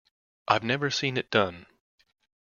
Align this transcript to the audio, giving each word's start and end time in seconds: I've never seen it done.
I've 0.47 0.63
never 0.63 0.89
seen 0.89 1.15
it 1.15 1.29
done. 1.29 1.67